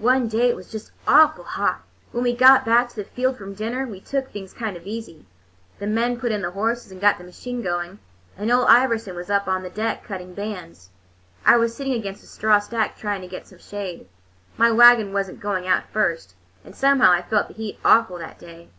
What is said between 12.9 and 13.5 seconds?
trying to get